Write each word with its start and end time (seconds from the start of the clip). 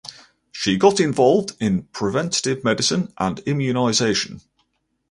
She 0.51 0.77
got 0.77 0.99
involved 0.99 1.55
in 1.59 1.83
preventive 1.93 2.63
medicine 2.63 3.13
and 3.19 3.37
immunization. 3.41 4.41